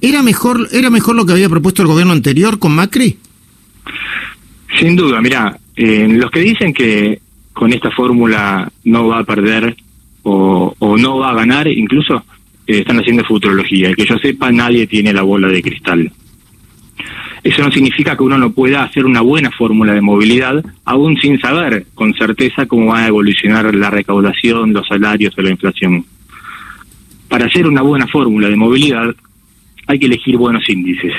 ¿Era 0.00 0.22
mejor, 0.22 0.68
¿Era 0.72 0.90
mejor 0.90 1.16
lo 1.16 1.24
que 1.24 1.32
había 1.32 1.48
propuesto 1.48 1.82
el 1.82 1.88
gobierno 1.88 2.12
anterior 2.12 2.58
con 2.58 2.74
Macri? 2.74 3.16
Sin 4.78 4.96
duda, 4.96 5.20
mira, 5.20 5.58
eh, 5.76 6.06
los 6.10 6.30
que 6.30 6.40
dicen 6.40 6.72
que 6.72 7.20
con 7.52 7.72
esta 7.72 7.90
fórmula 7.90 8.70
no 8.84 9.08
va 9.08 9.20
a 9.20 9.24
perder 9.24 9.76
o, 10.24 10.74
no 10.98 11.18
va 11.18 11.30
a 11.30 11.34
ganar, 11.34 11.68
incluso 11.68 12.24
eh, 12.66 12.80
están 12.80 12.98
haciendo 12.98 13.24
futurología. 13.24 13.88
El 13.88 13.96
que 13.96 14.06
yo 14.06 14.18
sepa, 14.18 14.52
nadie 14.52 14.86
tiene 14.86 15.12
la 15.12 15.22
bola 15.22 15.48
de 15.48 15.62
cristal. 15.62 16.12
Eso 17.42 17.62
no 17.62 17.72
significa 17.72 18.16
que 18.16 18.22
uno 18.22 18.38
no 18.38 18.52
pueda 18.52 18.84
hacer 18.84 19.04
una 19.04 19.20
buena 19.20 19.50
fórmula 19.50 19.94
de 19.94 20.00
movilidad, 20.00 20.64
aún 20.84 21.16
sin 21.16 21.40
saber 21.40 21.86
con 21.94 22.14
certeza 22.14 22.66
cómo 22.66 22.92
va 22.92 23.00
a 23.00 23.08
evolucionar 23.08 23.74
la 23.74 23.90
recaudación, 23.90 24.72
los 24.72 24.86
salarios 24.86 25.36
o 25.36 25.42
la 25.42 25.50
inflación. 25.50 26.04
Para 27.28 27.46
hacer 27.46 27.66
una 27.66 27.82
buena 27.82 28.06
fórmula 28.06 28.48
de 28.48 28.56
movilidad 28.56 29.14
hay 29.86 29.98
que 29.98 30.06
elegir 30.06 30.36
buenos 30.36 30.68
índices. 30.68 31.12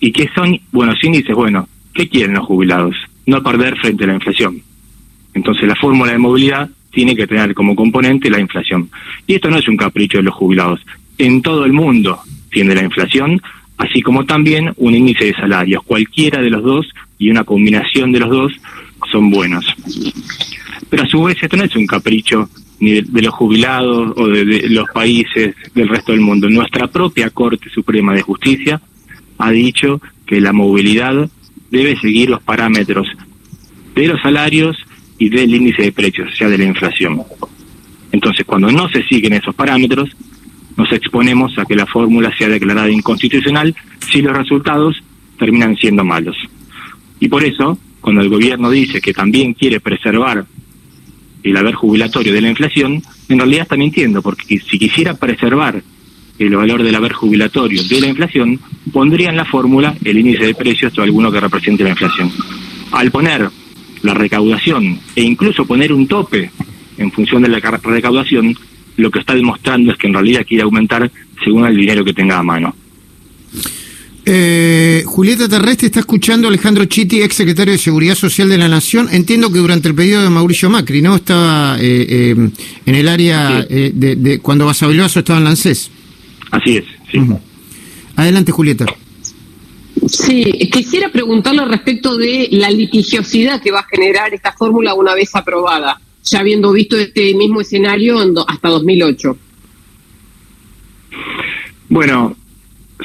¿Y 0.00 0.12
qué 0.12 0.28
son 0.34 0.58
buenos 0.72 1.02
índices? 1.02 1.34
Bueno, 1.34 1.68
¿qué 1.92 2.08
quieren 2.08 2.34
los 2.34 2.46
jubilados? 2.46 2.94
No 3.26 3.42
perder 3.42 3.76
frente 3.78 4.04
a 4.04 4.08
la 4.08 4.14
inflación. 4.14 4.62
Entonces 5.34 5.68
la 5.68 5.76
fórmula 5.76 6.12
de 6.12 6.18
movilidad 6.18 6.68
tiene 6.90 7.14
que 7.14 7.26
tener 7.26 7.54
como 7.54 7.76
componente 7.76 8.30
la 8.30 8.40
inflación. 8.40 8.90
Y 9.26 9.34
esto 9.34 9.50
no 9.50 9.58
es 9.58 9.68
un 9.68 9.76
capricho 9.76 10.18
de 10.18 10.24
los 10.24 10.34
jubilados. 10.34 10.80
En 11.18 11.42
todo 11.42 11.64
el 11.64 11.72
mundo 11.72 12.20
tiene 12.50 12.74
la 12.74 12.82
inflación, 12.82 13.40
así 13.76 14.02
como 14.02 14.24
también 14.24 14.72
un 14.76 14.94
índice 14.94 15.26
de 15.26 15.34
salarios. 15.34 15.82
Cualquiera 15.84 16.40
de 16.40 16.50
los 16.50 16.62
dos 16.62 16.86
y 17.18 17.30
una 17.30 17.44
combinación 17.44 18.12
de 18.12 18.20
los 18.20 18.30
dos 18.30 18.52
son 19.10 19.30
buenos. 19.30 19.66
Pero 20.88 21.02
a 21.02 21.06
su 21.06 21.22
vez 21.22 21.36
esto 21.42 21.56
no 21.56 21.64
es 21.64 21.76
un 21.76 21.86
capricho 21.86 22.48
ni 22.80 23.00
de, 23.00 23.22
los 23.22 23.34
jubilados 23.34 24.12
o 24.16 24.28
de, 24.28 24.44
de, 24.44 24.68
los 24.68 24.88
países 24.90 25.54
del 25.74 25.88
resto 25.88 26.12
del 26.12 26.20
mundo. 26.20 26.48
Nuestra 26.48 26.86
propia 26.86 27.30
Corte 27.30 27.68
Suprema 27.70 28.14
de 28.14 28.22
Justicia 28.22 28.80
ha 29.38 29.50
dicho 29.50 30.00
que 30.26 30.40
la 30.40 30.52
movilidad 30.52 31.28
debe 31.70 31.98
seguir 31.98 32.30
los 32.30 32.42
parámetros 32.42 33.06
de 33.94 34.06
los 34.06 34.20
salarios 34.20 34.76
y 35.18 35.28
del 35.28 35.54
índice 35.54 35.82
de 35.82 35.92
precios, 35.92 36.30
o 36.32 36.36
sea, 36.36 36.48
de 36.48 36.58
la 36.58 36.64
inflación. 36.64 37.22
Entonces, 38.12 38.46
cuando 38.46 38.70
no 38.70 38.88
se 38.88 39.02
siguen 39.04 39.34
esos 39.34 39.54
parámetros, 39.54 40.10
nos 40.76 40.92
exponemos 40.92 41.58
a 41.58 41.64
que 41.64 41.74
la 41.74 41.86
fórmula 41.86 42.32
sea 42.36 42.48
declarada 42.48 42.90
inconstitucional 42.90 43.74
si 44.10 44.22
los 44.22 44.36
resultados 44.36 44.96
terminan 45.38 45.76
siendo 45.76 46.04
malos. 46.04 46.36
Y 47.20 47.28
por 47.28 47.44
eso, 47.44 47.78
cuando 48.00 48.22
el 48.22 48.28
gobierno 48.28 48.70
dice 48.70 49.00
que 49.00 49.12
también 49.12 49.54
quiere 49.54 49.80
preservar 49.80 50.46
el 51.50 51.56
haber 51.56 51.74
jubilatorio 51.74 52.32
de 52.32 52.40
la 52.40 52.50
inflación, 52.50 53.02
en 53.28 53.38
realidad 53.38 53.62
está 53.62 53.76
mintiendo, 53.76 54.22
porque 54.22 54.58
si 54.58 54.78
quisiera 54.78 55.14
preservar 55.14 55.82
el 56.38 56.56
valor 56.56 56.82
del 56.82 56.94
haber 56.94 57.12
jubilatorio 57.12 57.82
de 57.82 58.00
la 58.00 58.08
inflación, 58.08 58.60
pondría 58.92 59.30
en 59.30 59.36
la 59.36 59.44
fórmula 59.44 59.94
el 60.04 60.18
índice 60.18 60.46
de 60.46 60.54
precios 60.54 60.96
o 60.98 61.02
alguno 61.02 61.32
que 61.32 61.40
represente 61.40 61.82
la 61.84 61.90
inflación. 61.90 62.30
Al 62.92 63.10
poner 63.10 63.48
la 64.02 64.14
recaudación 64.14 65.00
e 65.16 65.22
incluso 65.22 65.66
poner 65.66 65.92
un 65.92 66.06
tope 66.06 66.50
en 66.96 67.12
función 67.12 67.42
de 67.42 67.48
la 67.48 67.58
recaudación, 67.58 68.56
lo 68.96 69.10
que 69.10 69.20
está 69.20 69.34
demostrando 69.34 69.92
es 69.92 69.98
que 69.98 70.06
en 70.06 70.14
realidad 70.14 70.46
quiere 70.46 70.62
aumentar 70.62 71.10
según 71.44 71.66
el 71.66 71.76
dinero 71.76 72.04
que 72.04 72.14
tenga 72.14 72.38
a 72.38 72.42
mano. 72.42 72.74
Eh, 74.30 75.04
Julieta 75.06 75.48
Terrestre 75.48 75.86
está 75.86 76.00
escuchando 76.00 76.48
a 76.48 76.50
Alejandro 76.50 76.84
Chitti, 76.84 77.22
ex 77.22 77.34
secretario 77.34 77.72
de 77.72 77.78
Seguridad 77.78 78.14
Social 78.14 78.50
de 78.50 78.58
la 78.58 78.68
Nación. 78.68 79.08
Entiendo 79.10 79.50
que 79.50 79.58
durante 79.58 79.88
el 79.88 79.94
periodo 79.94 80.24
de 80.24 80.28
Mauricio 80.28 80.68
Macri, 80.68 81.00
¿no? 81.00 81.16
Estaba 81.16 81.78
eh, 81.80 82.06
eh, 82.06 82.50
en 82.84 82.94
el 82.94 83.08
área 83.08 83.62
de, 83.62 83.90
de, 83.90 84.38
cuando 84.40 84.66
Basavilbaso 84.66 85.20
estaba 85.20 85.38
en 85.38 85.46
Lancés. 85.46 85.90
Así 86.50 86.76
es, 86.76 86.84
sí. 87.10 87.20
Adelante, 88.16 88.52
Julieta. 88.52 88.84
Sí, 90.06 90.44
quisiera 90.70 91.08
preguntarle 91.08 91.64
respecto 91.64 92.18
de 92.18 92.48
la 92.50 92.68
litigiosidad 92.70 93.62
que 93.62 93.70
va 93.70 93.80
a 93.80 93.86
generar 93.86 94.34
esta 94.34 94.52
fórmula 94.52 94.92
una 94.92 95.14
vez 95.14 95.34
aprobada, 95.34 96.02
ya 96.22 96.40
habiendo 96.40 96.70
visto 96.72 96.98
este 96.98 97.32
mismo 97.32 97.62
escenario 97.62 98.18
hasta 98.46 98.68
2008. 98.68 99.38
Bueno, 101.88 102.36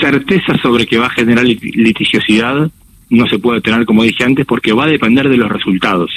certeza 0.00 0.56
sobre 0.58 0.86
que 0.86 0.98
va 0.98 1.06
a 1.06 1.10
generar 1.10 1.44
litigiosidad 1.44 2.70
no 3.08 3.26
se 3.26 3.38
puede 3.38 3.60
tener, 3.60 3.86
como 3.86 4.02
dije 4.02 4.24
antes, 4.24 4.46
porque 4.46 4.72
va 4.72 4.84
a 4.84 4.88
depender 4.88 5.28
de 5.28 5.36
los 5.36 5.50
resultados. 5.50 6.10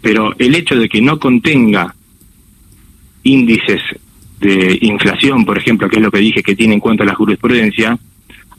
Pero 0.00 0.34
el 0.38 0.54
hecho 0.54 0.74
de 0.76 0.88
que 0.88 1.02
no 1.02 1.18
contenga 1.18 1.94
índices 3.22 3.80
de 4.40 4.78
inflación, 4.80 5.44
por 5.44 5.58
ejemplo, 5.58 5.88
que 5.88 5.96
es 5.96 6.02
lo 6.02 6.10
que 6.10 6.18
dije 6.18 6.42
que 6.42 6.56
tiene 6.56 6.74
en 6.74 6.80
cuenta 6.80 7.04
la 7.04 7.14
jurisprudencia, 7.14 7.98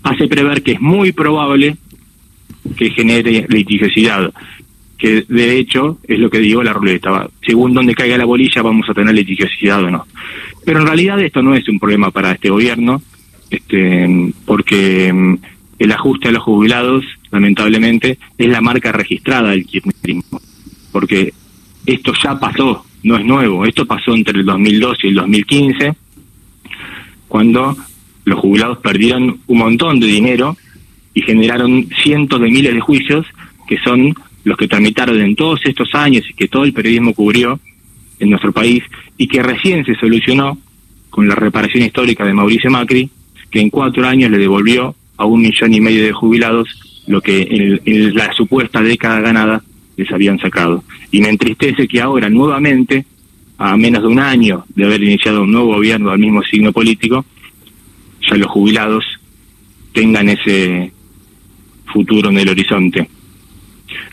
hace 0.03 0.27
prever 0.27 0.63
que 0.63 0.73
es 0.73 0.81
muy 0.81 1.11
probable 1.11 1.75
que 2.77 2.91
genere 2.91 3.45
litigiosidad, 3.49 4.33
que 4.97 5.25
de 5.27 5.57
hecho 5.57 5.97
es 6.07 6.19
lo 6.19 6.29
que 6.29 6.39
digo 6.39 6.63
la 6.63 6.71
ruleta, 6.71 7.29
según 7.45 7.73
donde 7.73 7.95
caiga 7.95 8.17
la 8.17 8.25
bolilla 8.25 8.61
vamos 8.61 8.89
a 8.89 8.93
tener 8.93 9.13
litigiosidad 9.13 9.83
o 9.83 9.89
no. 9.89 10.05
Pero 10.63 10.79
en 10.79 10.87
realidad 10.87 11.19
esto 11.19 11.41
no 11.41 11.55
es 11.55 11.67
un 11.67 11.79
problema 11.79 12.11
para 12.11 12.31
este 12.31 12.49
gobierno, 12.49 13.01
este, 13.53 14.33
porque 14.45 15.11
mm, 15.11 15.37
el 15.79 15.91
ajuste 15.91 16.29
a 16.29 16.31
los 16.31 16.43
jubilados, 16.43 17.03
lamentablemente, 17.31 18.17
es 18.37 18.47
la 18.49 18.61
marca 18.61 18.91
registrada 18.91 19.51
del 19.51 19.65
kirchnerismo, 19.65 20.41
porque 20.91 21.33
esto 21.85 22.13
ya 22.21 22.39
pasó, 22.39 22.85
no 23.03 23.17
es 23.17 23.25
nuevo, 23.25 23.65
esto 23.65 23.85
pasó 23.85 24.13
entre 24.15 24.39
el 24.39 24.45
2002 24.45 24.97
y 25.03 25.07
el 25.07 25.15
2015, 25.15 25.93
cuando 27.27 27.75
los 28.25 28.39
jubilados 28.39 28.77
perdieron 28.79 29.39
un 29.47 29.57
montón 29.57 29.99
de 29.99 30.07
dinero 30.07 30.55
y 31.13 31.21
generaron 31.21 31.87
cientos 32.01 32.39
de 32.39 32.49
miles 32.49 32.73
de 32.73 32.79
juicios 32.79 33.25
que 33.67 33.77
son 33.79 34.13
los 34.43 34.57
que 34.57 34.67
tramitaron 34.67 35.19
en 35.21 35.35
todos 35.35 35.61
estos 35.65 35.93
años 35.93 36.23
y 36.29 36.33
que 36.33 36.47
todo 36.47 36.63
el 36.63 36.73
periodismo 36.73 37.13
cubrió 37.13 37.59
en 38.19 38.29
nuestro 38.29 38.51
país 38.51 38.83
y 39.17 39.27
que 39.27 39.41
recién 39.41 39.85
se 39.85 39.95
solucionó 39.95 40.57
con 41.09 41.27
la 41.27 41.35
reparación 41.35 41.83
histórica 41.83 42.25
de 42.25 42.33
Mauricio 42.33 42.71
Macri, 42.71 43.09
que 43.53 43.61
en 43.61 43.69
cuatro 43.69 44.07
años 44.07 44.31
le 44.31 44.39
devolvió 44.39 44.95
a 45.15 45.25
un 45.25 45.43
millón 45.43 45.75
y 45.75 45.79
medio 45.79 46.03
de 46.03 46.11
jubilados 46.11 46.67
lo 47.05 47.21
que 47.21 47.79
en, 47.85 48.15
la 48.15 48.33
supuesta 48.33 48.81
década 48.81 49.21
ganada 49.21 49.63
les 49.95 50.11
habían 50.11 50.39
sacado. 50.39 50.83
Y 51.11 51.21
me 51.21 51.29
entristece 51.29 51.87
que 51.87 52.01
ahora 52.01 52.31
nuevamente, 52.31 53.05
a 53.59 53.77
menos 53.77 54.01
de 54.01 54.07
un 54.07 54.19
año 54.19 54.65
de 54.75 54.85
haber 54.85 55.03
iniciado 55.03 55.43
un 55.43 55.51
nuevo 55.51 55.75
gobierno 55.75 56.09
del 56.09 56.19
mismo 56.19 56.41
signo 56.41 56.73
político, 56.73 57.25
ya 58.27 58.37
los 58.37 58.47
jubilados 58.49 59.05
tengan 59.93 60.29
ese 60.29 60.91
futuro 61.93 62.31
en 62.31 62.39
el 62.39 62.49
horizonte. 62.49 63.07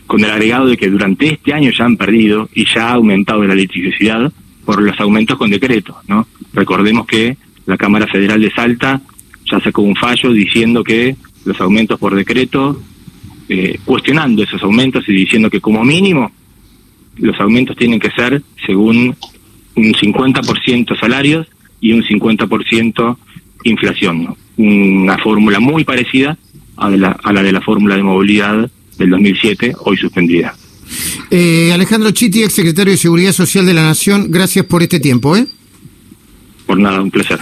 Con 0.05 0.23
el 0.23 0.29
agregado 0.29 0.67
de 0.67 0.77
que 0.77 0.91
durante 0.91 1.33
este 1.33 1.51
año 1.51 1.71
ya 1.71 1.85
han 1.85 1.97
perdido 1.97 2.47
y 2.53 2.65
ya 2.65 2.89
ha 2.89 2.93
aumentado 2.93 3.43
la 3.43 3.55
litigiosidad 3.55 4.31
por 4.65 4.83
los 4.83 4.99
aumentos 4.99 5.35
con 5.39 5.49
decreto, 5.49 5.97
¿no? 6.07 6.27
Recordemos 6.53 7.07
que 7.07 7.37
la 7.65 7.77
Cámara 7.77 8.05
Federal 8.05 8.39
de 8.39 8.51
Salta 8.51 9.01
ya 9.51 9.59
sacó 9.59 9.81
un 9.81 9.95
fallo 9.95 10.31
diciendo 10.31 10.83
que 10.83 11.15
los 11.45 11.59
aumentos 11.59 11.99
por 11.99 12.15
decreto, 12.15 12.81
eh, 13.49 13.77
cuestionando 13.83 14.43
esos 14.43 14.61
aumentos 14.63 15.03
y 15.07 15.13
diciendo 15.13 15.49
que 15.49 15.59
como 15.59 15.83
mínimo 15.83 16.31
los 17.17 17.39
aumentos 17.39 17.75
tienen 17.75 17.99
que 17.99 18.11
ser 18.11 18.41
según 18.65 19.15
un 19.75 19.93
50% 19.93 20.99
salarios 20.99 21.47
y 21.79 21.93
un 21.93 22.03
50% 22.03 23.17
inflación, 23.63 24.35
una 24.57 25.17
fórmula 25.17 25.59
muy 25.59 25.83
parecida 25.83 26.37
a 26.77 26.89
la, 26.89 27.11
a 27.23 27.33
la 27.33 27.43
de 27.43 27.51
la 27.51 27.61
fórmula 27.61 27.95
de 27.95 28.03
movilidad 28.03 28.69
del 28.97 29.09
2007, 29.09 29.75
hoy 29.85 29.97
suspendida. 29.97 30.55
Eh, 31.29 31.71
Alejandro 31.73 32.11
Chitti, 32.11 32.43
ex 32.43 32.53
secretario 32.53 32.91
de 32.91 32.97
Seguridad 32.97 33.31
Social 33.31 33.65
de 33.65 33.73
la 33.73 33.83
Nación, 33.83 34.27
gracias 34.29 34.65
por 34.65 34.83
este 34.83 34.99
tiempo. 34.99 35.35
¿eh? 35.35 35.47
Por 36.65 36.79
nada, 36.79 37.01
un 37.01 37.11
placer. 37.11 37.39